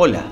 [0.00, 0.22] Hola,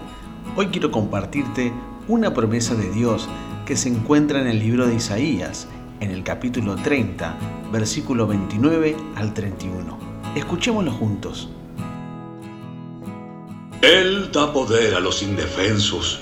[0.55, 1.73] hoy quiero compartirte
[2.07, 3.29] una promesa de Dios
[3.67, 5.67] que se encuentra en el libro de Isaías,
[5.99, 7.37] en el capítulo 30,
[7.73, 9.99] versículo 29 al 31.
[10.37, 11.49] Escuchémoslo juntos.
[13.83, 16.21] Él da poder a los indefensos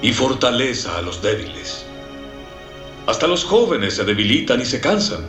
[0.00, 1.84] y fortaleza a los débiles.
[3.08, 5.26] Hasta los jóvenes se debilitan y se cansan,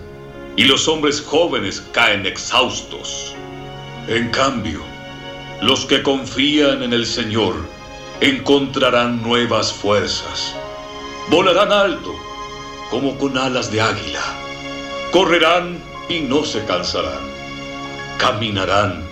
[0.55, 3.33] y los hombres jóvenes caen exhaustos.
[4.07, 4.96] En cambio,
[5.61, 7.55] los que confían en el Señor
[8.21, 10.55] encontrarán nuevas fuerzas.
[11.29, 12.13] Volarán alto
[12.91, 14.21] como con alas de águila.
[15.12, 15.79] Correrán
[16.09, 17.20] y no se cansarán.
[18.17, 19.03] Caminarán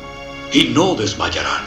[0.53, 1.63] y no desmayarán.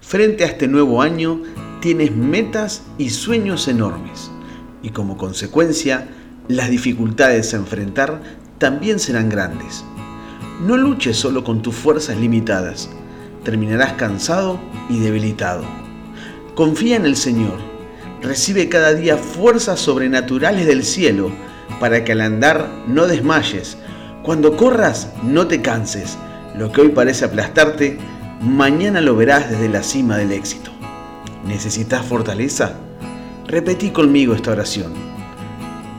[0.00, 1.40] Frente a este nuevo año
[1.80, 4.30] tienes metas y sueños enormes
[4.82, 6.08] y como consecuencia
[6.48, 8.22] las dificultades a enfrentar
[8.58, 9.84] también serán grandes.
[10.60, 12.88] No luches solo con tus fuerzas limitadas,
[13.44, 14.58] terminarás cansado
[14.88, 15.64] y debilitado.
[16.54, 17.58] Confía en el Señor,
[18.22, 21.30] recibe cada día fuerzas sobrenaturales del cielo
[21.78, 23.76] para que al andar no desmayes,
[24.22, 26.16] cuando corras no te canses,
[26.56, 27.98] lo que hoy parece aplastarte,
[28.40, 30.70] mañana lo verás desde la cima del éxito.
[31.44, 32.76] ¿Necesitas fortaleza?
[33.46, 34.94] Repetí conmigo esta oración.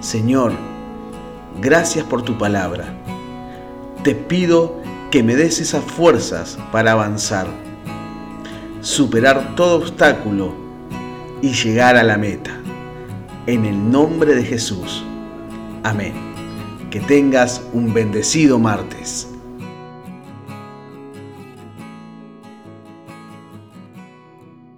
[0.01, 0.53] Señor,
[1.61, 2.97] gracias por tu palabra.
[4.07, 4.77] Te pido
[5.11, 7.45] que me des esas fuerzas para avanzar,
[8.79, 10.53] superar todo obstáculo
[11.41, 12.57] y llegar a la meta.
[13.47, 15.03] En el nombre de Jesús.
[15.83, 16.13] Amén.
[16.89, 19.27] Que tengas un bendecido martes.